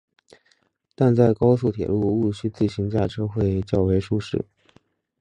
[0.95, 4.43] 但高速铁路毋须自行驾车会较为舒适。